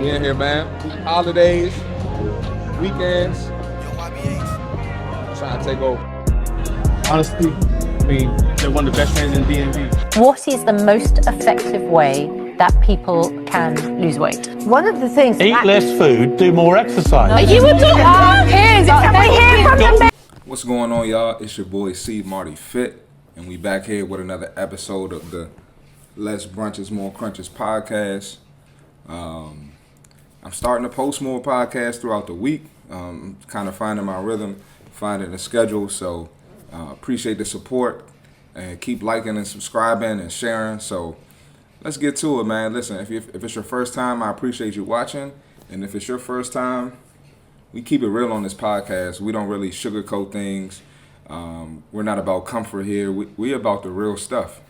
[0.00, 0.66] We in here, man.
[1.02, 1.74] Holidays,
[2.80, 3.48] weekends.
[5.38, 6.02] Trying to take over.
[7.10, 10.16] Honestly, I mean, they're one of the best friends in DMV.
[10.16, 14.48] What is the most effective way that people can lose weight?
[14.64, 17.50] One of the things Eat less food, do more exercise.
[17.50, 18.48] You were talking.
[18.48, 20.08] Here's they from
[20.46, 21.36] What's going on, y'all?
[21.42, 23.06] It's your boy C Marty Fit,
[23.36, 25.50] and we back here with another episode of the
[26.16, 28.38] Less Brunches, More Crunches podcast.
[29.06, 29.69] Um,
[30.42, 32.64] I'm starting to post more podcasts throughout the week.
[32.90, 34.60] Um, kind of finding my rhythm,
[34.92, 35.88] finding a schedule.
[35.88, 36.28] So
[36.72, 38.08] uh, appreciate the support
[38.54, 40.80] and keep liking and subscribing and sharing.
[40.80, 41.16] So
[41.82, 42.72] let's get to it, man.
[42.72, 45.32] Listen, if, you, if it's your first time, I appreciate you watching,
[45.70, 46.96] and if it's your first time,
[47.72, 49.20] we keep it real on this podcast.
[49.20, 50.82] We don't really sugarcoat things.
[51.28, 53.12] Um, we're not about comfort here.
[53.12, 54.60] We we about the real stuff,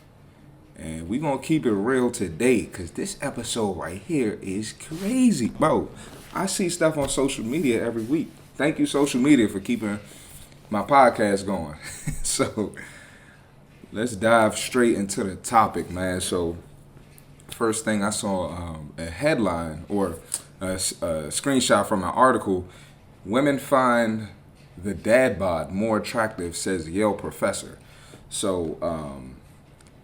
[0.81, 2.65] and we gonna keep it real today.
[2.65, 5.89] Cause this episode right here is crazy, bro.
[6.33, 8.31] I see stuff on social media every week.
[8.55, 9.99] Thank you, social media, for keeping
[10.69, 11.77] my podcast going.
[12.23, 12.73] so
[13.91, 16.19] let's dive straight into the topic, man.
[16.19, 16.57] So
[17.49, 20.17] first thing I saw um, a headline or
[20.59, 22.67] a screenshot from an article.
[23.23, 24.29] Women find
[24.81, 27.77] the dad bod more attractive, says Yale professor.
[28.29, 29.35] So um,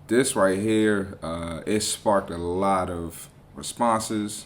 [0.08, 4.46] this right here, uh, it sparked a lot of responses,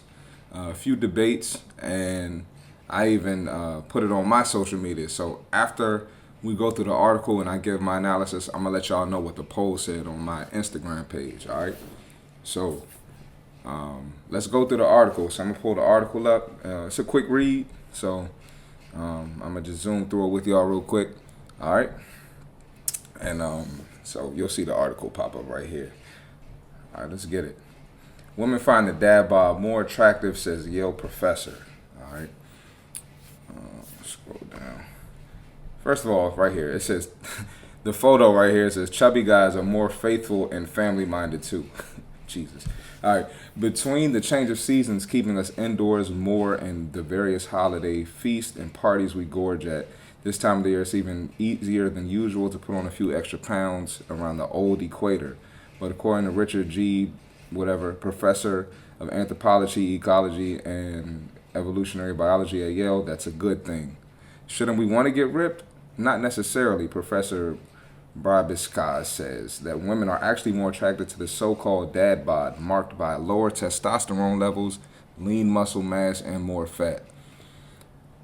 [0.55, 2.45] uh, a few debates, and
[2.89, 5.09] I even uh, put it on my social media.
[5.09, 6.07] So after
[6.43, 9.19] we go through the article and I give my analysis, I'm gonna let y'all know
[9.19, 11.47] what the poll said on my Instagram page.
[11.47, 11.75] All right.
[12.43, 12.83] So
[13.63, 15.29] um, let's go through the article.
[15.29, 16.65] So I'm gonna pull the article up.
[16.65, 18.27] Uh, it's a quick read, so
[18.95, 21.09] um, I'm gonna just zoom through it with y'all real quick.
[21.61, 21.91] All right,
[23.19, 25.93] and um, so you'll see the article pop up right here.
[26.95, 27.57] All right, let's get it.
[28.35, 31.57] Women find the dad bod more attractive, says Yale professor.
[31.99, 32.29] All right,
[33.49, 34.85] uh, scroll down.
[35.83, 37.09] First of all, right here it says
[37.83, 41.69] the photo right here says chubby guys are more faithful and family minded too.
[42.27, 42.65] Jesus.
[43.03, 43.25] All right.
[43.59, 48.73] Between the change of seasons keeping us indoors more and the various holiday feasts and
[48.73, 49.87] parties we gorge at,
[50.23, 53.15] this time of the year it's even easier than usual to put on a few
[53.15, 55.37] extra pounds around the old equator.
[55.79, 57.11] But according to Richard G.
[57.49, 58.67] Whatever, professor
[58.99, 63.97] of anthropology, ecology, and evolutionary biology at Yale, that's a good thing.
[64.47, 65.63] Shouldn't we want to get ripped?
[65.97, 67.57] Not necessarily, Professor
[68.19, 73.15] Bribiescas says that women are actually more attracted to the so-called dad bod, marked by
[73.15, 74.79] lower testosterone levels,
[75.17, 77.03] lean muscle mass, and more fat.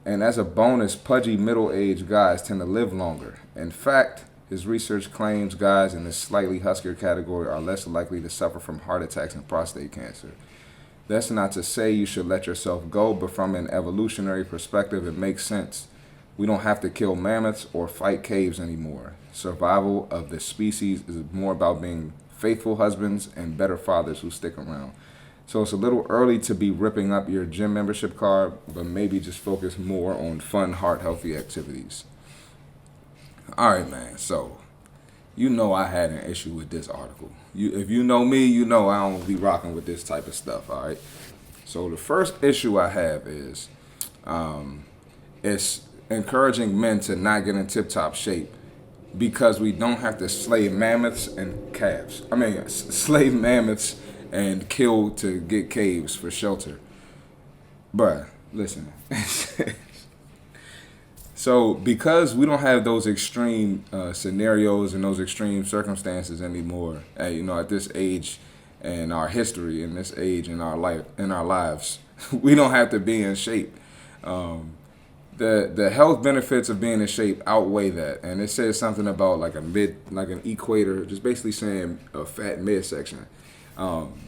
[0.07, 3.39] And as a bonus, pudgy middle-aged guys tend to live longer.
[3.57, 8.29] In fact, his research claims guys in this slightly huskier category are less likely to
[8.29, 10.31] suffer from heart attacks and prostate cancer.
[11.09, 15.17] That's not to say you should let yourself go, but from an evolutionary perspective, it
[15.17, 15.89] makes sense.
[16.37, 19.15] We don't have to kill mammoths or fight caves anymore.
[19.33, 24.57] Survival of the species is more about being faithful husbands and better fathers who stick
[24.57, 24.93] around.
[25.47, 29.17] So it's a little early to be ripping up your gym membership card, but maybe
[29.21, 32.03] just focus more on fun, heart healthy activities.
[33.57, 34.17] All right, man.
[34.17, 34.57] So
[35.37, 37.31] you know I had an issue with this article.
[37.55, 40.35] You, if you know me, you know I don't be rocking with this type of
[40.35, 40.69] stuff.
[40.69, 40.99] All right.
[41.63, 43.69] So the first issue I have is,
[44.25, 44.83] um,
[45.43, 48.53] it's encouraging men to not get in tip-top shape
[49.17, 52.23] because we don't have to slay mammoths and calves.
[52.31, 53.95] I mean, slay mammoths
[54.31, 56.79] and kill to get caves for shelter.
[57.95, 58.93] Bruh, listen.
[61.37, 67.33] So, because we don't have those extreme uh, scenarios and those extreme circumstances anymore, at,
[67.33, 68.39] you know, at this age
[68.81, 71.99] and our history, in this age in our life, in our lives,
[72.31, 73.71] we don't have to be in shape.
[74.23, 74.71] Um,
[75.37, 79.39] the the health benefits of being in shape outweigh that, and it says something about
[79.39, 83.27] like a mid, like an equator, just basically saying a fat midsection.
[83.77, 84.27] Um,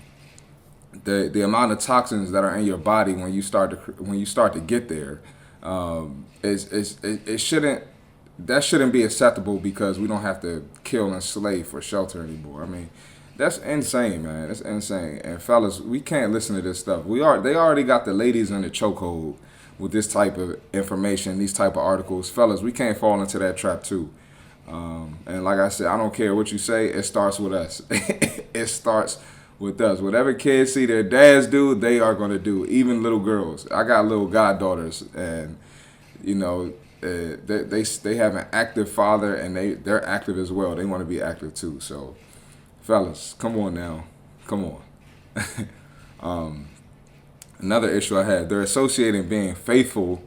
[1.04, 4.20] the the amount of toxins that are in your body when you start to when
[4.20, 5.22] you start to get there
[5.64, 7.84] um, is is it, it shouldn't
[8.38, 12.64] that shouldn't be acceptable because we don't have to kill and slay for shelter anymore.
[12.64, 12.90] I mean,
[13.36, 14.48] that's insane, man.
[14.48, 15.20] That's insane.
[15.24, 17.06] And fellas, we can't listen to this stuff.
[17.06, 19.38] We are they already got the ladies in the chokehold
[19.78, 22.30] with this type of information, these type of articles.
[22.30, 24.10] Fellas, we can't fall into that trap too.
[24.68, 26.88] Um, and like I said, I don't care what you say.
[26.88, 27.82] It starts with us.
[27.90, 29.18] it starts
[29.60, 30.00] with us.
[30.00, 32.66] Whatever kids see their dads do, they are going to do.
[32.66, 33.70] Even little girls.
[33.70, 35.58] I got little goddaughters, and
[36.24, 36.74] you know,
[37.04, 40.76] uh, they, they they have an active father, and they they're active as well.
[40.76, 41.80] They want to be active too.
[41.80, 42.16] So,
[42.82, 44.06] fellas, come on now,
[44.48, 44.82] come on.
[46.22, 46.70] um,
[47.60, 48.50] another issue I had.
[48.50, 50.24] They're associating being faithful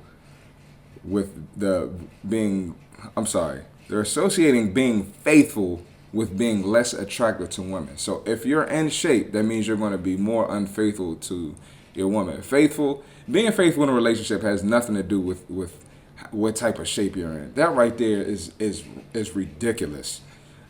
[1.03, 1.91] with the
[2.29, 2.77] being.
[3.17, 3.63] I'm sorry.
[3.89, 5.83] They're associating being faithful
[6.13, 7.97] with being less attractive to women.
[7.97, 11.55] So if you're in shape, that means you're going to be more unfaithful to
[11.95, 12.43] your woman.
[12.43, 15.85] Faithful, being faithful in a relationship has nothing to do with with
[16.31, 17.55] what type of shape you're in.
[17.55, 20.21] That right there is is is ridiculous.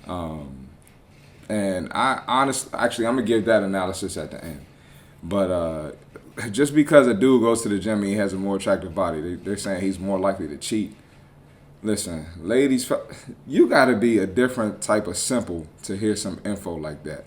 [0.06, 0.68] Um,
[1.48, 4.64] and I honestly, actually, I'm gonna give that analysis at the end.
[5.22, 5.92] But uh,
[6.50, 9.20] just because a dude goes to the gym and he has a more attractive body,
[9.20, 10.96] they, they're saying he's more likely to cheat.
[11.84, 12.90] Listen, ladies,
[13.46, 17.24] you got to be a different type of simple to hear some info like that.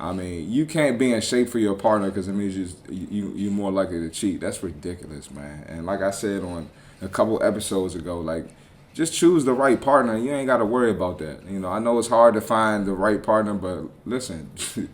[0.00, 3.32] I mean, you can't be in shape for your partner because it means you, you
[3.36, 4.40] you're more likely to cheat.
[4.40, 5.64] That's ridiculous, man.
[5.68, 6.68] And like I said on
[7.00, 8.48] a couple episodes ago, like
[8.92, 10.16] just choose the right partner.
[10.18, 11.44] You ain't got to worry about that.
[11.48, 14.50] You know, I know it's hard to find the right partner, but listen,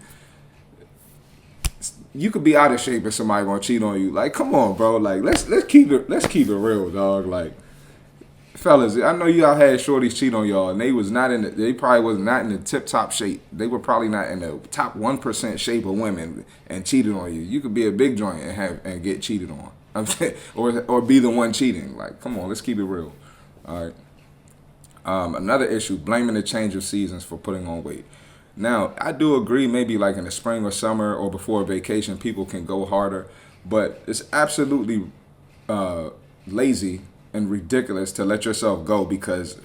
[2.14, 4.10] you could be out of shape and somebody gonna cheat on you.
[4.10, 4.98] Like, come on, bro.
[4.98, 7.24] Like, let's let's keep it let's keep it real, dog.
[7.26, 7.54] Like,
[8.58, 11.50] fellas, I know y'all had shorties cheat on y'all, and they was not in the,
[11.50, 13.40] they probably was not in the tip top shape.
[13.52, 17.32] They were probably not in the top one percent shape of women and cheated on
[17.32, 17.40] you.
[17.40, 19.70] You could be a big joint and have and get cheated on.
[19.94, 21.96] I'm saying, or or be the one cheating.
[21.96, 23.12] Like, come on, let's keep it real.
[23.64, 23.94] All right.
[25.04, 28.04] Um, another issue: blaming the change of seasons for putting on weight.
[28.56, 29.68] Now, I do agree.
[29.68, 33.28] Maybe like in the spring or summer or before vacation, people can go harder,
[33.64, 35.04] but it's absolutely
[35.68, 36.10] uh,
[36.46, 37.02] lazy
[37.32, 39.60] and ridiculous to let yourself go because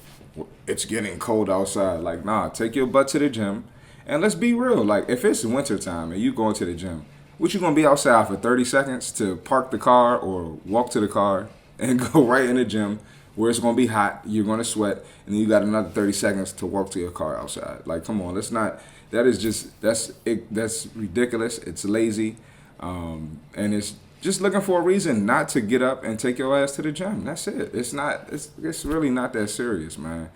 [0.67, 2.01] it's getting cold outside.
[2.01, 3.65] Like, nah, take your butt to the gym,
[4.05, 4.83] and let's be real.
[4.83, 7.05] Like, if it's wintertime and you going to the gym,
[7.37, 10.99] what you gonna be outside for 30 seconds to park the car or walk to
[10.99, 11.49] the car
[11.79, 12.99] and go right in the gym
[13.35, 16.51] where it's gonna be hot, you're gonna sweat, and then you got another 30 seconds
[16.53, 17.81] to walk to your car outside.
[17.85, 18.79] Like, come on, let's not.
[19.11, 21.57] That is just that's it, that's ridiculous.
[21.59, 22.35] It's lazy,
[22.79, 26.57] um, and it's just looking for a reason not to get up and take your
[26.57, 27.25] ass to the gym.
[27.25, 27.75] That's it.
[27.75, 28.29] It's not.
[28.31, 30.29] It's it's really not that serious, man.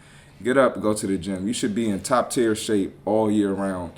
[0.43, 1.47] Get up, go to the gym.
[1.47, 3.93] You should be in top tier shape all year round.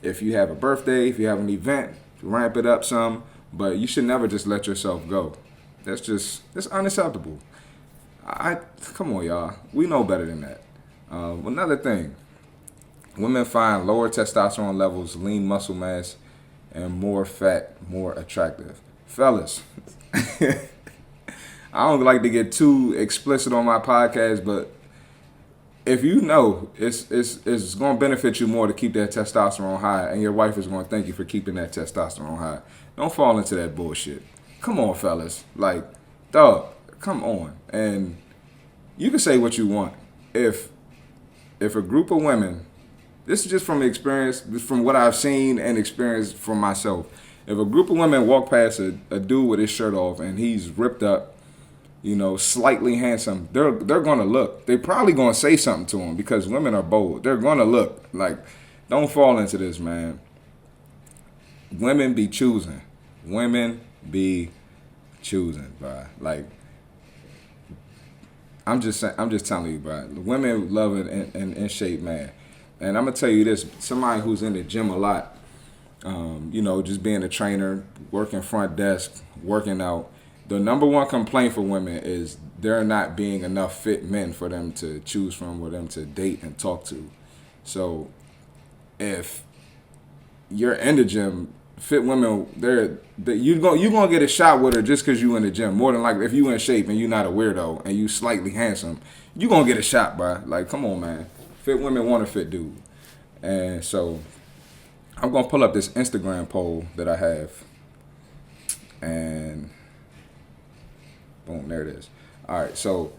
[0.00, 3.24] If you have a birthday, if you have an event, ramp it up some.
[3.52, 5.36] But you should never just let yourself go.
[5.82, 7.40] That's just that's unacceptable.
[8.24, 8.58] I
[8.94, 9.56] come on, y'all.
[9.72, 10.62] We know better than that.
[11.10, 12.14] Um, another thing,
[13.18, 16.14] women find lower testosterone levels, lean muscle mass,
[16.70, 18.80] and more fat more attractive.
[19.10, 19.62] Fellas,
[20.14, 20.58] I
[21.72, 24.72] don't like to get too explicit on my podcast, but
[25.84, 29.80] if you know it's it's it's going to benefit you more to keep that testosterone
[29.80, 32.60] high, and your wife is going to thank you for keeping that testosterone high.
[32.96, 34.22] Don't fall into that bullshit.
[34.60, 35.44] Come on, fellas.
[35.56, 35.84] Like,
[36.30, 36.66] dog
[37.00, 37.56] come on.
[37.70, 38.16] And
[38.96, 39.94] you can say what you want.
[40.32, 40.68] If
[41.58, 42.66] if a group of women,
[43.26, 47.06] this is just from experience, from what I've seen and experienced from myself.
[47.50, 50.38] If a group of women walk past a, a dude with his shirt off and
[50.38, 51.34] he's ripped up,
[52.00, 54.66] you know, slightly handsome, they're they're gonna look.
[54.66, 57.24] They're probably gonna say something to him because women are bold.
[57.24, 58.04] They're gonna look.
[58.12, 58.38] Like,
[58.88, 60.20] don't fall into this, man.
[61.72, 62.82] Women be choosing.
[63.24, 64.50] Women be
[65.20, 66.06] choosing, bro.
[66.20, 66.46] Like
[68.64, 70.06] I'm just saying, I'm just telling you, bro.
[70.12, 72.30] Women love in, in, shape, man.
[72.78, 75.36] And I'm gonna tell you this: somebody who's in the gym a lot,
[76.04, 80.10] um, you know, just being a trainer, working front desk, working out.
[80.48, 84.72] The number one complaint for women is there not being enough fit men for them
[84.72, 87.10] to choose from, or them to date and talk to.
[87.62, 88.10] So,
[88.98, 89.44] if
[90.50, 94.60] you're in the gym, fit women, they're that you go you gonna get a shot
[94.60, 95.74] with her just because you in the gym.
[95.74, 98.50] More than likely, if you in shape and you're not a weirdo and you slightly
[98.50, 99.00] handsome,
[99.36, 100.42] you gonna get a shot, bro.
[100.46, 101.26] Like, come on, man.
[101.62, 102.74] Fit women want a fit dude,
[103.42, 104.18] and so
[105.22, 107.52] I'm gonna pull up this Instagram poll that I have,
[109.02, 109.68] and
[111.44, 112.08] boom, there it is.
[112.48, 113.12] All right, so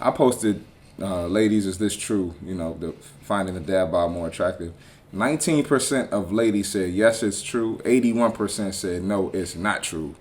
[0.00, 0.64] I posted,
[1.00, 2.34] uh, ladies, is this true?
[2.44, 2.92] You know, the
[3.22, 4.72] finding the dad bod more attractive.
[5.12, 7.78] 19% of ladies said yes, it's true.
[7.84, 10.14] 81% said no, it's not true.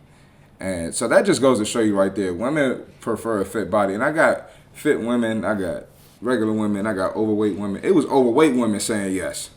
[0.59, 3.93] And so that just goes to show you right there, women prefer a fit body.
[3.93, 5.83] And I got fit women, I got
[6.21, 7.83] regular women, I got overweight women.
[7.83, 9.51] It was overweight women saying yes.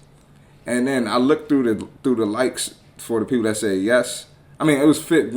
[0.67, 4.27] And then I looked through the through the likes for the people that said yes.
[4.61, 5.33] I mean, it was fit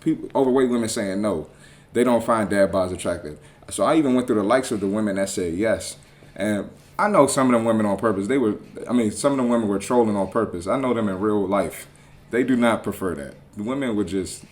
[0.00, 1.48] people, overweight women saying no.
[1.92, 3.38] They don't find dad bods attractive.
[3.70, 5.96] So I even went through the likes of the women that said yes.
[6.34, 6.68] And
[6.98, 8.26] I know some of them women on purpose.
[8.26, 8.56] They were,
[8.88, 10.66] I mean, some of them women were trolling on purpose.
[10.66, 11.88] I know them in real life.
[12.30, 13.34] They do not prefer that.
[13.56, 14.44] The women were just,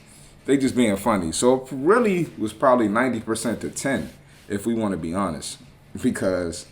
[0.47, 1.33] they just being funny.
[1.33, 4.11] So it really was probably 90% to 10,
[4.49, 5.59] if we want to be honest.
[6.03, 6.67] Because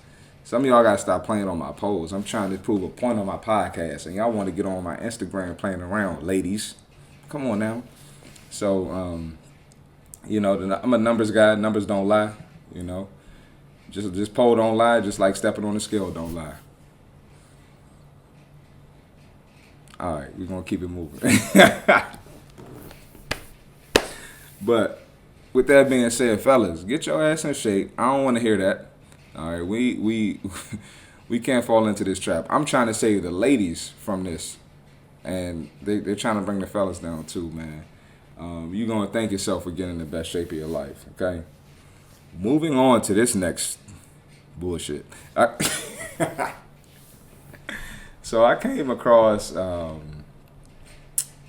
[0.45, 2.13] some of y'all got to stop playing on my polls.
[2.13, 4.83] I'm trying to prove a point on my podcast, and y'all want to get on
[4.83, 6.75] my Instagram playing around, ladies.
[7.29, 7.83] Come on now.
[8.51, 9.39] So, um,
[10.27, 11.55] you know, the, I'm a numbers guy.
[11.55, 12.33] Numbers don't lie.
[12.75, 13.09] You know,
[13.91, 15.01] just just poll don't lie.
[15.01, 16.57] Just like stepping on the scale don't lie.
[20.01, 21.21] All right, we're gonna keep it moving.
[24.61, 25.03] but
[25.53, 27.93] with that being said, fellas, get your ass in shape.
[27.97, 28.92] I don't want to hear that.
[29.35, 30.41] All right, we we
[31.29, 32.47] we can't fall into this trap.
[32.51, 34.59] I'm trying to save the ladies from this,
[35.25, 37.85] and they they're trying to bring the fellas down too, man.
[38.39, 41.07] Um, you're gonna thank yourself for getting the best shape of your life.
[41.15, 41.45] Okay.
[42.39, 43.79] Moving on to this next
[44.57, 45.07] bullshit.
[45.37, 45.55] I,
[48.23, 50.25] so I came across um,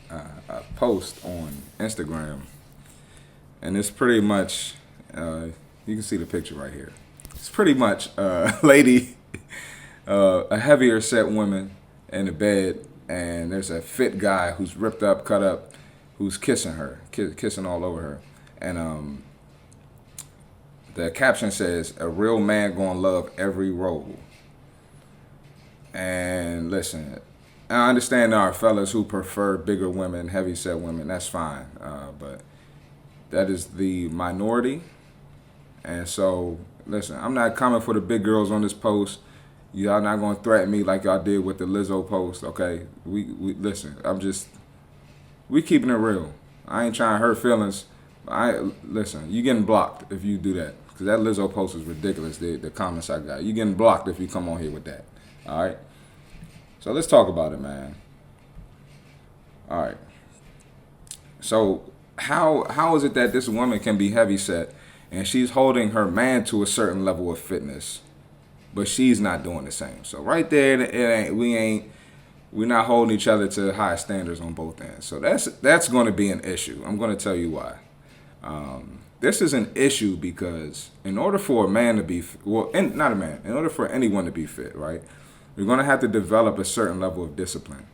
[0.10, 2.42] a, a post on Instagram,
[3.62, 4.76] and it's pretty much
[5.14, 5.48] uh,
[5.86, 6.94] you can see the picture right here.
[7.44, 9.18] It's pretty much a lady,
[10.08, 11.72] uh, a heavier set woman
[12.08, 15.74] in the bed, and there's a fit guy who's ripped up, cut up,
[16.18, 18.22] who's kissing her, ki- kissing all over her,
[18.62, 19.24] and um,
[20.96, 24.18] the caption says, "A real man gonna love every roll."
[25.94, 27.20] And listen,
[27.70, 31.10] I understand there are fellas who prefer bigger women, heavy set women.
[31.10, 32.40] That's fine, uh, but
[33.32, 34.82] that is the minority.
[35.84, 39.20] And so, listen, I'm not coming for the big girls on this post.
[39.74, 42.86] Y'all not gonna threaten me like y'all did with the Lizzo post, okay?
[43.06, 43.98] We we listen.
[44.04, 44.48] I'm just
[45.50, 46.34] we keeping it real.
[46.68, 47.86] I ain't trying to hurt feelings.
[48.28, 49.32] I listen.
[49.32, 52.38] You getting blocked if you do that because that Lizzo post is ridiculous.
[52.38, 53.44] The the comments I got.
[53.44, 55.06] You getting blocked if you come on here with that.
[55.48, 55.78] All right.
[56.80, 57.96] So let's talk about it, man.
[59.70, 59.98] All right.
[61.42, 64.74] So how how is it that this woman can be heavy set
[65.14, 68.02] and she's holding her man to a certain level of fitness,
[68.74, 70.04] but she's not doing the same?
[70.04, 71.92] So right there, it ain't we ain't
[72.52, 75.06] we're not holding each other to high standards on both ends.
[75.06, 76.84] So that's that's going to be an issue.
[76.86, 77.78] I'm going to tell you why.
[78.44, 82.98] Um, this is an issue because in order for a man to be well, in,
[82.98, 85.02] not a man, in order for anyone to be fit, right,
[85.56, 87.86] you're going to have to develop a certain level of discipline,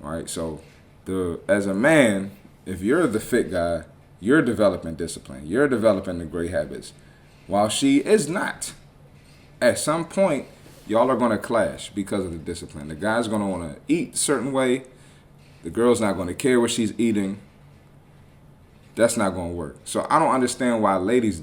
[0.00, 0.28] right?
[0.28, 0.60] So
[1.06, 2.32] the as a man,
[2.66, 3.84] if you're the fit guy,
[4.20, 5.46] you're developing discipline.
[5.46, 6.92] You're developing the great habits,
[7.46, 8.72] while she is not.
[9.60, 10.46] At some point,
[10.86, 12.88] y'all are going to clash because of the discipline.
[12.88, 14.84] The guy's going to want to eat a certain way.
[15.62, 17.40] The girl's not going to care what she's eating.
[18.94, 19.76] That's not going to work.
[19.84, 21.42] So I don't understand why ladies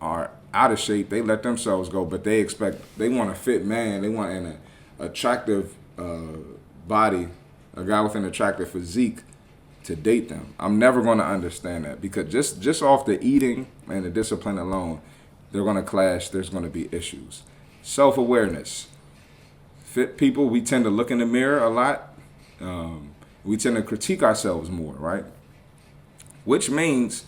[0.00, 1.10] are out of shape.
[1.10, 4.02] They let themselves go, but they expect they want a fit man.
[4.02, 4.58] They want an
[4.98, 6.38] attractive uh,
[6.86, 7.28] body,
[7.74, 9.20] a guy with an attractive physique
[9.86, 10.52] to date them.
[10.58, 14.58] I'm never going to understand that because just just off the eating and the discipline
[14.58, 15.00] alone,
[15.52, 16.28] they're going to clash.
[16.28, 17.42] There's going to be issues.
[17.82, 18.88] Self awareness.
[19.84, 22.14] Fit people, we tend to look in the mirror a lot.
[22.60, 23.14] Um,
[23.44, 25.24] we tend to critique ourselves more, right?
[26.44, 27.24] Which means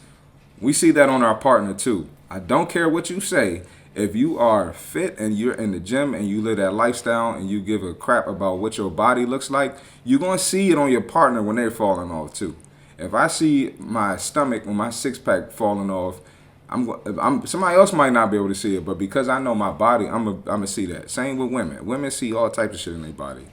[0.61, 2.09] we see that on our partner too.
[2.29, 3.63] I don't care what you say.
[3.99, 7.51] If you are fit and you're in the gym and you live that lifestyle and
[7.51, 10.93] you give a crap about what your body looks like, you're gonna see it on
[10.93, 12.55] your partner when they're falling off too.
[12.97, 16.21] If I see my stomach or my six pack falling off,
[16.69, 16.89] I'm,
[17.21, 19.73] I'm somebody else might not be able to see it, but because I know my
[19.73, 21.11] body, I'm a, I'm gonna see that.
[21.11, 21.85] Same with women.
[21.85, 23.47] Women see all types of shit in their body,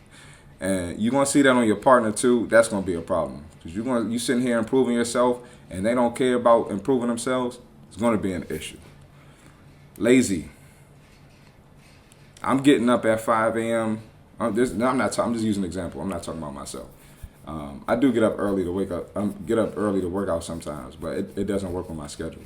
[0.60, 2.46] and you're gonna see that on your partner too.
[2.52, 5.40] That's gonna be a problem because you're gonna you sitting here improving yourself,
[5.72, 7.58] and they don't care about improving themselves.
[7.88, 8.78] It's gonna be an issue.
[9.98, 10.50] Lazy.
[12.44, 14.02] I'm getting up at 5 a.m.
[14.40, 15.12] I'm, I'm not.
[15.14, 16.02] ta- I'm just using an example.
[16.02, 16.88] I'm not talking about myself.
[17.48, 19.16] Um, I do get up early to wake up.
[19.16, 22.08] Um, get up early to work out sometimes, but it, it doesn't work on my
[22.08, 22.44] schedule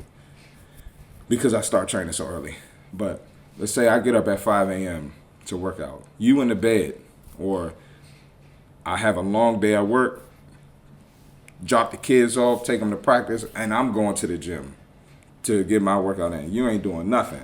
[1.27, 2.56] because I start training so early.
[2.94, 3.25] But
[3.58, 5.13] let's say I get up at 5 a.m.
[5.48, 6.03] to work out.
[6.18, 6.96] You in the bed,
[7.39, 7.74] or
[8.86, 10.25] I have a long day at work.
[11.63, 14.75] Drop the kids off, take them to practice, and I'm going to the gym
[15.43, 16.51] to get my workout in.
[16.51, 17.41] You ain't doing nothing.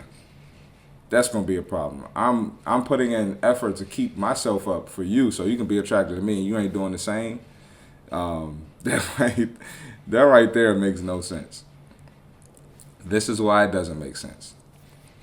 [1.10, 2.06] That's gonna be a problem.
[2.16, 5.78] I'm I'm putting in effort to keep myself up for you, so you can be
[5.78, 7.40] attracted to me, and you ain't doing the same.
[8.12, 9.50] Um, that right,
[10.08, 11.64] that right there makes no sense.
[13.04, 14.56] This is why it doesn't make sense.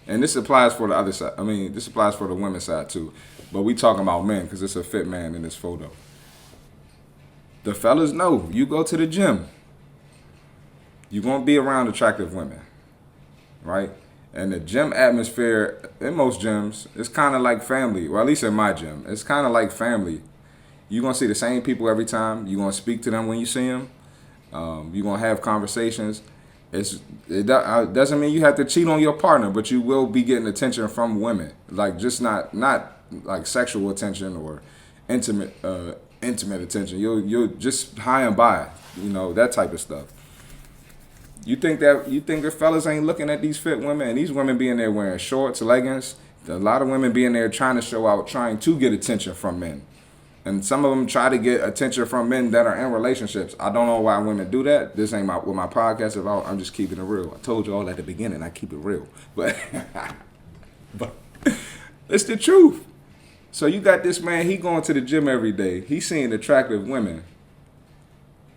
[0.07, 1.33] And this applies for the other side.
[1.39, 3.13] I mean, this applies for the women's side too.
[3.53, 5.91] But we talking about men because it's a fit man in this photo.
[7.65, 9.49] The fellas know you go to the gym.
[11.13, 12.61] You're gonna be around attractive women,
[13.63, 13.91] right?
[14.33, 18.43] And the gym atmosphere in most gyms is kind of like family, or at least
[18.43, 20.23] in my gym, it's kind of like family.
[20.89, 22.47] You're gonna see the same people every time.
[22.47, 23.91] You're gonna speak to them when you see them.
[24.55, 26.23] Um, you're gonna have conversations.
[26.73, 30.07] It's it uh, doesn't mean you have to cheat on your partner, but you will
[30.07, 34.63] be getting attention from women, like just not not like sexual attention or
[35.11, 35.93] intimate uh,
[36.23, 36.99] intimate attention.
[36.99, 40.07] You'll you'll just hi and bye, you know that type of stuff.
[41.45, 44.31] You think that you think the fellas ain't looking at these fit women and these
[44.31, 46.17] women being there wearing shorts, leggings.
[46.49, 49.61] A lot of women being there trying to show out, trying to get attention from
[49.61, 49.83] men.
[50.45, 53.55] And some of them try to get attention from men that are in relationships.
[53.61, 54.97] I don't know why women do that.
[54.97, 56.47] This ain't my what my podcast about.
[56.47, 57.33] I'm just keeping it real.
[57.37, 59.07] I told you all at the beginning I keep it real.
[59.37, 59.57] But
[60.95, 61.15] but
[62.09, 62.85] it's the truth.
[63.53, 65.83] So you got this man, he going to the gym every day.
[65.83, 67.25] He seeing attractive women.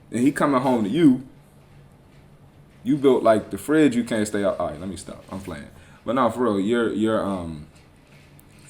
[0.09, 1.27] And he coming home to you.
[2.85, 4.59] You built like the fridge, you can't stay out.
[4.59, 5.23] All right, let me stop.
[5.31, 5.67] I'm playing.
[6.05, 7.65] But no, for real, you're you're um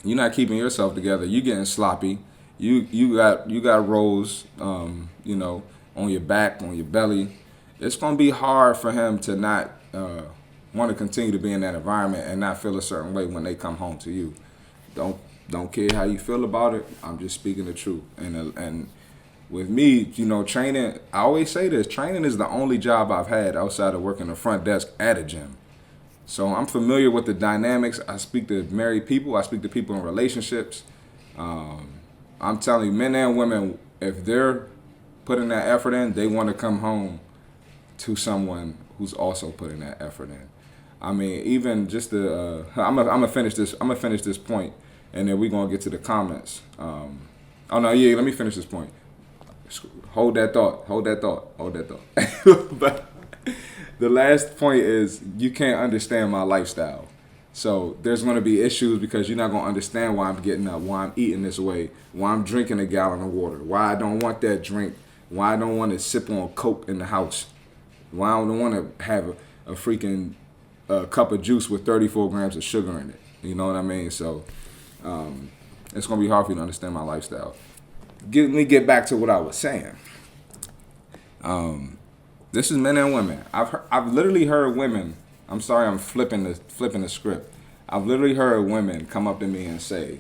[0.06, 1.26] you're not keeping yourself together.
[1.26, 2.20] You're getting sloppy.
[2.58, 5.64] You you got you got rolls, um, you know,
[5.98, 7.38] on your back, on your belly.
[7.82, 10.22] It's gonna be hard for him to not uh,
[10.74, 13.44] want to continue to be in that environment and not feel a certain way when
[13.44, 14.34] they come home to you.
[14.96, 15.18] Don't
[15.50, 16.88] don't care how you feel about it.
[17.04, 18.04] I'm just speaking the truth.
[18.16, 18.90] And and
[19.50, 21.00] with me, you know, training.
[21.14, 24.36] I always say this: training is the only job I've had outside of working the
[24.36, 25.58] front desk at a gym.
[26.26, 28.00] So I'm familiar with the dynamics.
[28.08, 29.36] I speak to married people.
[29.36, 30.84] I speak to people in relationships.
[31.38, 32.00] Um,
[32.42, 34.68] I'm telling you, men and women, if they're
[35.26, 37.20] putting that effort in, they want to come home
[38.00, 40.50] to someone who's also putting that effort in.
[41.02, 43.74] I mean, even just the uh, I'm gonna I'm gonna finish this.
[43.74, 44.74] I'm gonna finish this point,
[45.14, 46.62] and then we're gonna get to the comments.
[46.80, 47.28] Um,
[47.70, 48.90] oh no, yeah, let me finish this point.
[50.12, 50.86] Hold that thought.
[50.86, 51.52] Hold that thought.
[51.58, 52.70] Hold that thought.
[52.80, 53.06] but
[54.00, 57.08] the last point is you can't understand my lifestyle.
[57.54, 60.68] So there's going to be issues because you're not going to understand why I'm getting
[60.68, 63.96] up, why I'm eating this way, why I'm drinking a gallon of water, why I
[63.96, 64.96] don't want that drink,
[65.30, 67.46] why I don't want to sip on Coke in the house,
[68.12, 70.34] why I don't want to have a, a freaking
[70.90, 73.20] uh, cup of juice with 34 grams of sugar in it.
[73.42, 74.12] You know what I mean?
[74.12, 74.44] So
[75.06, 75.50] um,
[75.96, 77.56] it's going to be hard for you to understand my lifestyle.
[78.30, 79.96] Get, let me get back to what I was saying.
[81.44, 81.98] Um,
[82.52, 83.44] this is men and women.
[83.54, 85.16] I've I've literally heard women.
[85.48, 87.54] I'm sorry, I'm flipping the flipping the script.
[87.88, 90.20] I've literally heard women come up to me and say,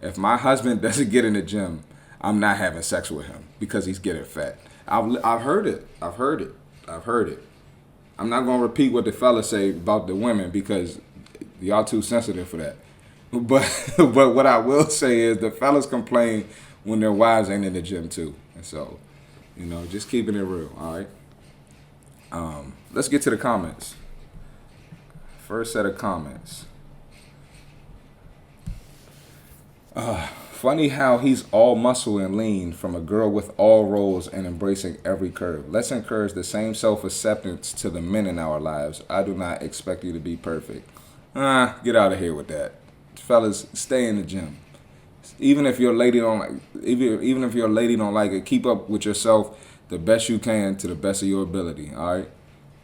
[0.00, 1.82] "If my husband doesn't get in the gym,
[2.20, 5.86] I'm not having sex with him because he's getting fat." I've I've heard it.
[6.02, 6.52] I've heard it.
[6.86, 7.42] I've heard it.
[8.18, 11.00] I'm not gonna repeat what the fellas say about the women because
[11.60, 12.76] y'all too sensitive for that.
[13.32, 16.48] But but what I will say is the fellas complain
[16.90, 18.34] when their wives ain't in the gym too.
[18.54, 18.98] And so,
[19.56, 21.08] you know, just keeping it real, all right?
[22.32, 23.94] Um, let's get to the comments.
[25.46, 26.66] First set of comments.
[29.94, 34.46] Uh, funny how he's all muscle and lean from a girl with all rolls and
[34.46, 35.68] embracing every curve.
[35.70, 39.02] Let's encourage the same self acceptance to the men in our lives.
[39.08, 40.88] I do not expect you to be perfect.
[41.34, 42.74] Ah, get out of here with that.
[43.14, 44.58] Fellas, stay in the gym.
[45.40, 46.50] Even if your lady don't like
[46.82, 50.38] even even if your lady don't like it, keep up with yourself the best you
[50.38, 51.92] can to the best of your ability.
[51.94, 52.28] All right,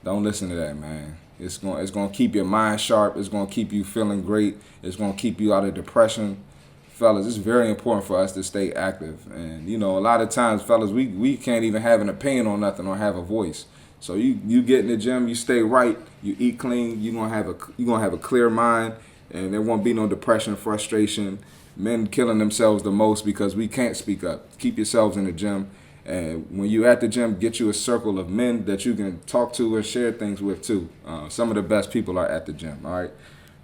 [0.04, 1.16] don't listen to that, man.
[1.38, 3.16] It's going it's going to keep your mind sharp.
[3.16, 4.56] It's going to keep you feeling great.
[4.82, 6.42] It's going to keep you out of depression,
[6.88, 7.26] fellas.
[7.26, 9.30] It's very important for us to stay active.
[9.30, 12.46] And you know, a lot of times, fellas, we we can't even have an opinion
[12.46, 13.66] on nothing or have a voice.
[14.00, 17.02] So you you get in the gym, you stay right, you eat clean.
[17.02, 18.94] You gonna have a you gonna have a clear mind,
[19.30, 21.38] and there won't be no depression, frustration.
[21.76, 24.58] Men killing themselves the most because we can't speak up.
[24.58, 25.70] Keep yourselves in the gym
[26.06, 29.18] and when you at the gym, get you a circle of men that you can
[29.22, 30.88] talk to and share things with too.
[31.04, 32.86] Uh, some of the best people are at the gym.
[32.86, 33.10] All right,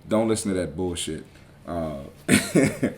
[0.08, 1.24] don't listen to that bullshit.
[1.66, 2.00] Uh,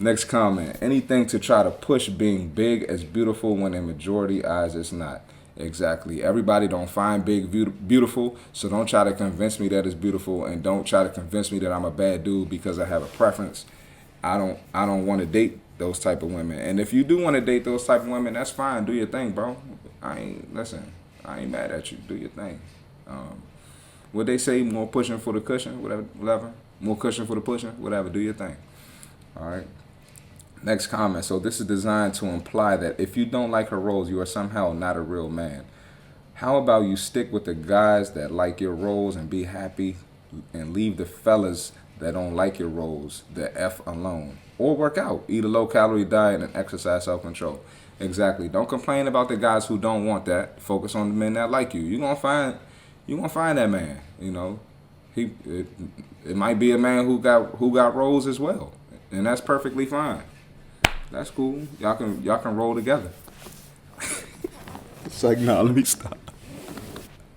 [0.00, 4.74] next comment: Anything to try to push being big as beautiful when in majority eyes
[4.74, 5.22] it's not.
[5.58, 6.22] Exactly.
[6.22, 7.50] Everybody don't find big
[7.88, 11.52] beautiful, so don't try to convince me that it's beautiful, and don't try to convince
[11.52, 13.64] me that I'm a bad dude because I have a preference.
[14.26, 14.58] I don't.
[14.74, 16.58] I don't want to date those type of women.
[16.58, 18.84] And if you do want to date those type of women, that's fine.
[18.84, 19.56] Do your thing, bro.
[20.02, 20.92] I ain't listen.
[21.24, 21.98] I ain't mad at you.
[22.08, 22.60] Do your thing.
[23.06, 23.42] Um,
[24.12, 26.52] what they say, more pushing for the cushion, whatever, whatever.
[26.80, 28.08] More cushion for the pushing, whatever.
[28.08, 28.56] Do your thing.
[29.36, 29.66] All right.
[30.62, 31.24] Next comment.
[31.24, 34.26] So this is designed to imply that if you don't like her rolls, you are
[34.26, 35.64] somehow not a real man.
[36.34, 39.96] How about you stick with the guys that like your rolls and be happy,
[40.52, 44.38] and leave the fellas that don't like your rolls the f alone?
[44.58, 45.24] or work out.
[45.28, 47.60] Eat a low calorie diet and exercise self control.
[47.98, 48.48] Exactly.
[48.48, 50.60] Don't complain about the guys who don't want that.
[50.60, 51.80] Focus on the men that like you.
[51.80, 52.56] You're gonna find
[53.06, 54.00] you're gonna find that man.
[54.20, 54.60] You know.
[55.14, 55.66] He it,
[56.26, 58.72] it might be a man who got who got rolls as well.
[59.10, 60.22] And that's perfectly fine.
[61.10, 61.66] That's cool.
[61.80, 63.10] Y'all can y'all can roll together.
[65.04, 66.18] it's like, nah, let me stop.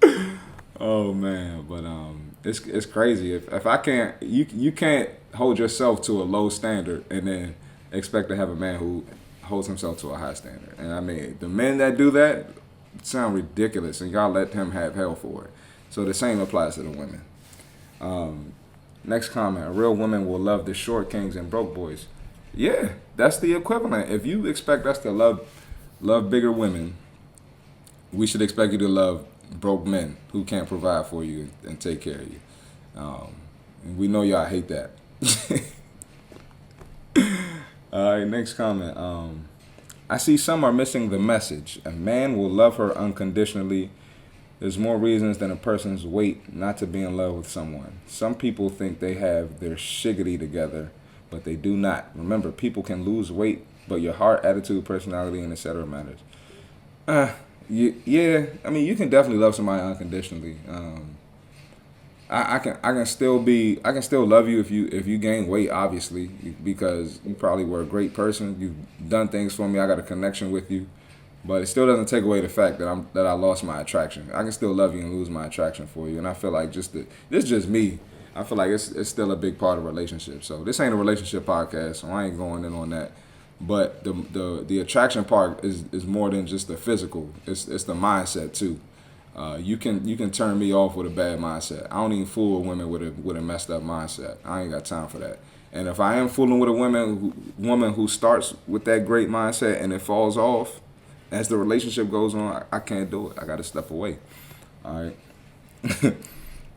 [0.80, 3.34] oh man, but um it's it's crazy.
[3.34, 7.56] If if I can't you you can't hold yourself to a low standard and then
[7.92, 9.06] expect to have a man who
[9.44, 10.76] holds himself to a high standard.
[10.78, 12.48] And I mean, the men that do that,
[13.04, 15.52] sound ridiculous, and y'all let them have hell for it.
[15.90, 17.22] So the same applies to the women.
[18.02, 18.54] Um,
[19.04, 22.08] next comment: A real woman will love the short kings and broke boys.
[22.54, 24.12] Yeah, that's the equivalent.
[24.12, 25.48] If you expect us to love
[26.02, 26.96] love bigger women,
[28.12, 32.02] we should expect you to love broke men who can't provide for you and take
[32.02, 32.40] care of you.
[32.96, 33.36] Um,
[33.84, 34.92] and we know y'all hate that.
[37.92, 38.96] All right, next comment.
[38.98, 39.46] Um,
[40.10, 41.80] I see some are missing the message.
[41.86, 43.92] A man will love her unconditionally.
[44.60, 48.00] There's more reasons than a person's weight not to be in love with someone.
[48.08, 50.92] Some people think they have their shiggity together,
[51.30, 52.10] but they do not.
[52.14, 55.86] Remember, people can lose weight, but your heart, attitude, personality, and etc.
[55.86, 56.20] matters.
[57.08, 57.34] Uh,
[57.70, 60.58] you, yeah, I mean, you can definitely love somebody unconditionally.
[60.68, 61.16] Um,
[62.30, 65.08] I, I can I can still be I can still love you if you if
[65.08, 66.28] you gain weight obviously
[66.64, 68.56] because you probably were a great person.
[68.60, 69.80] You've done things for me.
[69.80, 70.88] I got a connection with you.
[71.46, 74.30] But it still doesn't take away the fact that I'm that I lost my attraction.
[74.34, 76.18] I can still love you and lose my attraction for you.
[76.18, 78.00] And I feel like just the, this is just me.
[78.36, 80.98] I feel like it's it's still a big part of relationship so this ain't a
[80.98, 83.12] relationship podcast so I ain't going in on that
[83.62, 87.84] but the the the attraction part is is more than just the physical it's it's
[87.84, 88.80] the mindset too
[89.40, 91.88] uh, you can you can turn me off with a bad mindset.
[91.90, 94.36] I don't even fool with women with a with a messed up mindset.
[94.44, 95.40] I ain't got time for that.
[95.72, 99.30] And if I am fooling with a woman who, woman who starts with that great
[99.30, 100.82] mindset and it falls off
[101.32, 103.38] as the relationship goes on, I, I can't do it.
[103.40, 104.18] I got to step away.
[104.84, 105.18] All right.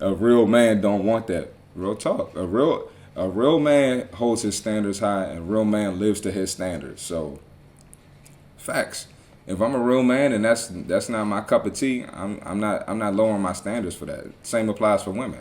[0.01, 1.55] a real man don't want that.
[1.75, 2.37] Real talk.
[2.37, 6.51] A real a real man holds his standards high, and real man lives to his
[6.51, 7.03] standards.
[7.03, 7.41] So,
[8.57, 9.07] facts
[9.47, 12.61] if I'm a real man and that's that's not my cup of tea, I'm I'm
[12.61, 14.27] not I'm not lowering my standards for that.
[14.43, 15.41] Same applies for women.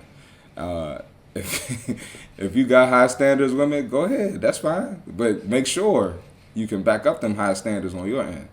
[0.57, 0.99] Uh,
[1.36, 1.89] if
[2.38, 5.01] if you got high standards, women, go ahead, that's fine.
[5.05, 6.17] But make sure
[6.53, 8.47] you can back up them high standards on your end.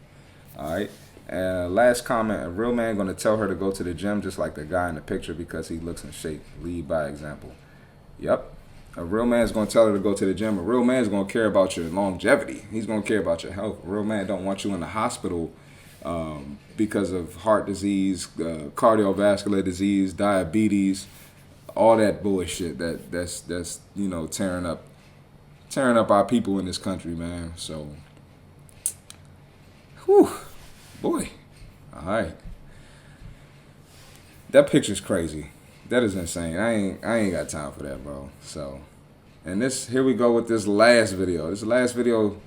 [0.57, 0.91] All right.
[1.29, 4.39] And last comment: A real man gonna tell her to go to the gym just
[4.39, 6.43] like the guy in the picture because he looks in shape.
[6.63, 7.53] Lead by example.
[8.19, 8.55] Yep.
[8.99, 10.59] A real man's gonna tell her to go to the gym.
[10.59, 12.65] A real man's gonna care about your longevity.
[12.73, 13.79] He's gonna care about your health.
[13.85, 15.53] A real man don't want you in the hospital
[16.05, 21.07] um, because of heart disease, uh, cardiovascular disease, diabetes,
[21.77, 22.79] all that bullshit.
[22.79, 24.83] That that's that's you know tearing up,
[25.71, 27.53] tearing up our people in this country, man.
[27.55, 27.89] So,
[30.07, 30.29] whew,
[31.01, 31.31] boy,
[31.95, 32.37] all right.
[34.51, 35.51] That picture's crazy.
[35.89, 36.57] That is insane.
[36.57, 38.31] I ain't I ain't got time for that, bro.
[38.43, 38.81] So,
[39.49, 41.49] and this here we go with this last video.
[41.49, 42.39] This last video,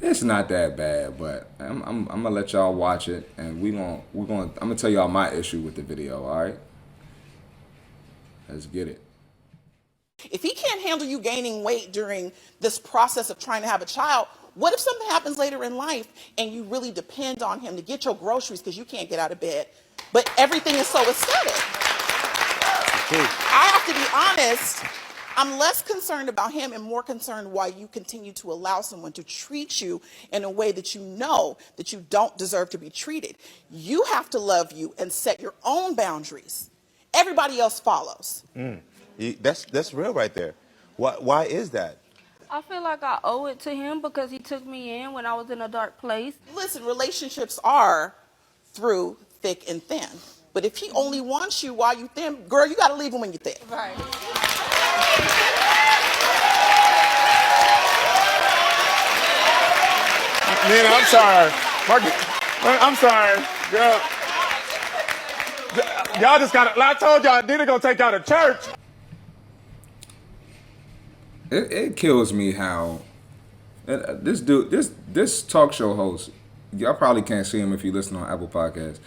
[0.00, 3.72] it's not that bad, but I'm I'm, I'm gonna let y'all watch it, and we
[3.72, 6.24] gonna we gonna I'm gonna tell y'all my issue with the video.
[6.24, 6.58] All right,
[8.48, 9.02] let's get it.
[10.30, 13.86] If he can't handle you gaining weight during this process of trying to have a
[13.86, 17.82] child, what if something happens later in life and you really depend on him to
[17.82, 19.66] get your groceries because you can't get out of bed,
[20.12, 21.54] but everything is so aesthetic?
[23.12, 25.09] I have to be honest.
[25.40, 29.22] I'm less concerned about him and more concerned why you continue to allow someone to
[29.24, 33.36] treat you in a way that you know that you don't deserve to be treated.
[33.70, 36.68] You have to love you and set your own boundaries.
[37.14, 38.44] Everybody else follows.
[38.54, 38.80] Mm.
[39.16, 40.54] You- That's that's real right there.
[40.98, 41.96] Why why is that?
[42.50, 45.32] I feel like I owe it to him because he took me in when I
[45.32, 46.34] was in a dark place.
[46.54, 48.14] Listen, relationships are
[48.74, 50.08] through thick and thin.
[50.52, 53.20] But if he only wants you while you thin, girl, you got to leave him
[53.20, 53.62] when you're thick.
[53.70, 53.94] Right.
[60.68, 61.50] Nina, I'm sorry.
[61.88, 62.02] Mark,
[62.64, 63.42] I'm sorry.
[63.70, 64.00] Girl.
[66.20, 68.60] Y'all just got to, I told y'all, Nina gonna take y'all to church.
[71.50, 73.00] It, it kills me how
[73.86, 76.30] and, uh, this dude, this this talk show host,
[76.76, 79.00] y'all probably can't see him if you listen on Apple Podcasts.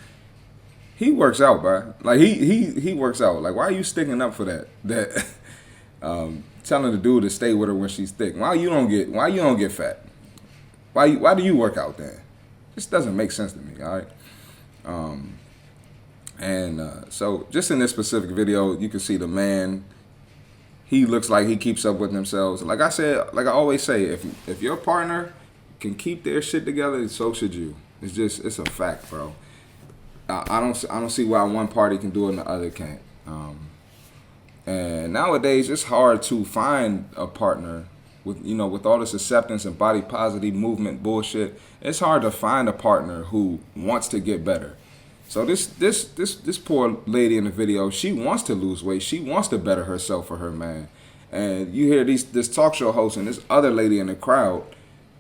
[0.96, 1.94] He works out, bro.
[2.02, 3.42] Like he he he works out.
[3.42, 4.68] Like why are you sticking up for that?
[4.84, 5.26] That
[6.02, 8.36] um, telling the dude to stay with her when she's thick.
[8.36, 10.06] Why you don't get why you don't get fat?
[10.94, 12.20] Why you, why do you work out then?
[12.76, 13.82] This doesn't make sense to me.
[13.84, 14.08] All right.
[14.86, 15.38] Um,
[16.40, 19.84] and uh, so just in this specific video, you can see the man
[20.94, 22.62] he looks like he keeps up with themselves.
[22.62, 25.34] Like I said, like I always say, if if your partner
[25.80, 27.76] can keep their shit together, so should you.
[28.02, 29.34] It's just it's a fact, bro.
[30.30, 32.70] I, I don't I don't see why one party can do it and the other
[32.70, 33.02] can't.
[33.26, 33.70] Um,
[34.68, 37.86] and nowadays, it's hard to find a partner
[38.26, 41.60] with you know with all this acceptance and body positive movement bullshit.
[41.82, 44.78] It's hard to find a partner who wants to get better.
[45.28, 49.02] So this this this this poor lady in the video, she wants to lose weight.
[49.02, 50.90] She wants to better herself for her man.
[51.32, 54.64] And you hear these this talk show host and this other lady in the crowd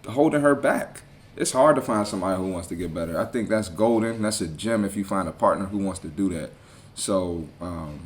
[0.09, 1.01] holding her back.
[1.35, 3.19] it's hard to find somebody who wants to get better.
[3.19, 4.21] I think that's golden.
[4.21, 6.51] That's a gem if you find a partner who wants to do that.
[6.93, 7.99] So um,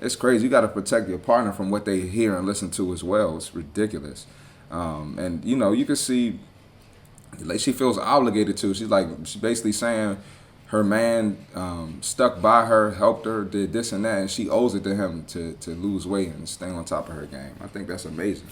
[0.00, 0.44] it's crazy.
[0.44, 3.36] You got to protect your partner from what they hear and listen to as well.
[3.36, 4.26] It's ridiculous.
[4.70, 6.40] Um, and you know, you can see
[7.40, 8.74] like she feels obligated to.
[8.74, 10.18] She's like she's basically saying
[10.66, 14.74] her man um, stuck by her, helped her, did this and that, and she owes
[14.74, 17.54] it to him to to lose weight and stay on top of her game.
[17.60, 18.48] I think that's amazing.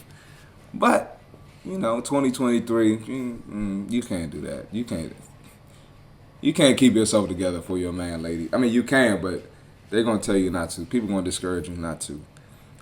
[0.75, 1.19] But
[1.65, 4.67] you know, 2023, you, mm, you can't do that.
[4.73, 5.15] You can't.
[6.41, 8.49] You can't keep yourself together for your man, lady.
[8.53, 9.45] I mean, you can, but
[9.93, 10.87] they're gonna tell you not to.
[10.87, 12.25] People gonna discourage you not to.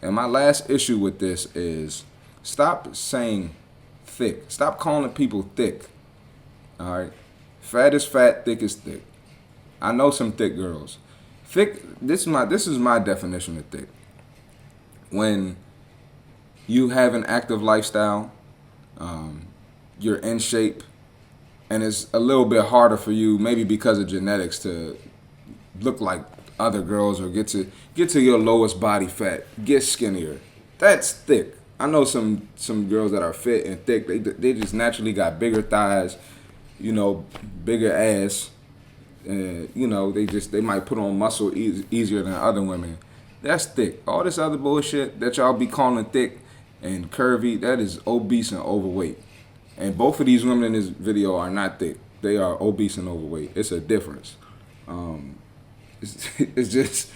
[0.01, 2.05] And my last issue with this is
[2.45, 3.55] stop saying
[4.05, 4.45] thick.
[4.49, 5.89] Stop calling people thick.
[6.79, 7.13] All right,
[7.61, 9.03] fat is fat, thick is thick.
[9.83, 10.99] I know some thick girls.
[11.45, 11.83] Thick.
[12.01, 13.89] This is my this is my definition of thick.
[15.11, 15.57] When
[16.69, 18.31] you have an active lifestyle,
[18.99, 19.49] um,
[19.99, 20.85] you're in shape,
[21.69, 24.97] and it's a little bit harder for you, maybe because of genetics, to
[25.81, 30.41] look like other girls or get to get to your lowest body fat, get skinnier.
[30.79, 31.57] That's thick.
[31.79, 34.07] I know some some girls that are fit and thick.
[34.07, 36.17] They they just naturally got bigger thighs,
[36.79, 37.25] you know,
[37.65, 38.51] bigger ass.
[39.27, 42.99] And, you know, they just they might put on muscle eas easier than other women.
[43.43, 44.03] That's thick.
[44.07, 46.41] All this other bullshit that y'all be calling thick
[46.83, 49.19] and curvy, that is obese and overweight.
[49.77, 51.97] And both of these women in this video are not thick.
[52.23, 53.53] They are obese and overweight.
[53.55, 54.37] It's a difference.
[54.87, 55.37] Um,
[56.39, 57.11] it's, just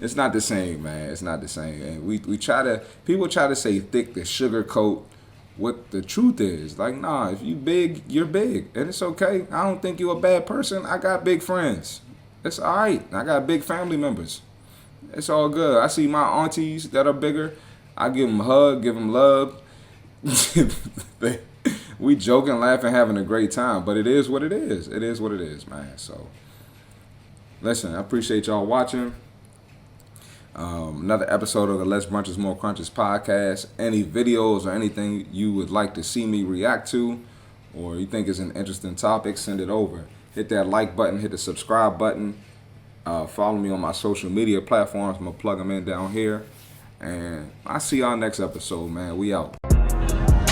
[0.00, 1.10] it's not the same, man.
[1.10, 1.82] It's not the same.
[1.82, 5.02] And we we try to people try to say thick to sugarcoat
[5.56, 6.78] what the truth is.
[6.78, 8.68] Like, nah, if you big, you're big.
[8.74, 9.46] And it's okay.
[9.50, 10.86] I don't think you're a bad person.
[10.86, 12.00] I got big friends.
[12.44, 13.02] It's alright.
[13.12, 14.40] I got big family members.
[15.12, 15.82] It's all good.
[15.82, 17.54] I see my aunties that are bigger.
[17.96, 19.60] I give them a hug, give them love.
[21.98, 23.84] We joking, laughing, having a great time.
[23.84, 24.88] But it is what it is.
[24.88, 25.98] It is what it is, man.
[25.98, 26.28] So,
[27.60, 29.14] listen, I appreciate y'all watching.
[30.54, 33.66] Um, another episode of the Less Brunches More Crunches podcast.
[33.78, 37.20] Any videos or anything you would like to see me react to,
[37.74, 40.06] or you think is an interesting topic, send it over.
[40.34, 42.42] Hit that like button, hit the subscribe button.
[43.06, 45.18] Uh, follow me on my social media platforms.
[45.18, 46.44] I'm gonna plug them in down here.
[47.00, 49.16] And I see y'all next episode, man.
[49.16, 49.56] We out.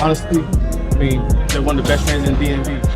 [0.01, 2.96] Honestly, I mean, they're one of the best fans in DMV.